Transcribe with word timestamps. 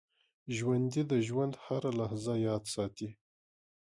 ژوندي 0.55 1.01
د 1.11 1.13
ژوند 1.27 1.53
هره 1.65 1.91
لحظه 1.99 2.33
یاد 2.47 2.63
ساتي 2.73 3.09